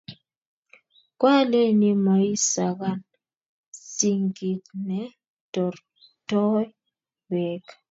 koaleni 1.19 1.89
muisakan 2.05 2.99
sinkit 3.95 4.63
ne 4.87 4.99
tortoi 5.53 6.65
beek 7.29 7.65